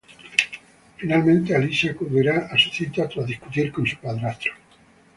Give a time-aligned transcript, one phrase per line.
[0.97, 4.51] Finalmente Alyssa acudirá a su cita tras discutir con su padrastro.